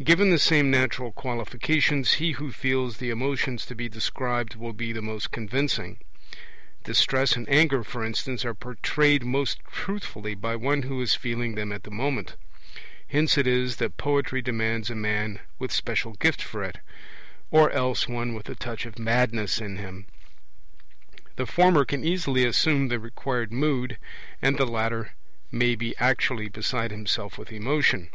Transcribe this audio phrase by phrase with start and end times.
[0.00, 4.92] Given the same natural qualifications, he who feels the emotions to be described will be
[4.92, 5.98] the most convincing;
[6.84, 11.72] distress and anger, for instance, are portrayed most truthfully by one who is feeling them
[11.72, 12.36] at the moment.
[13.08, 16.78] Hence it is that poetry demands a man with special gift for it,
[17.50, 20.06] or else one with a touch of madness in him;
[21.34, 23.98] the former can easily assume the required mood,
[24.40, 25.14] and the latter
[25.50, 28.10] may be actually beside himself with emotion.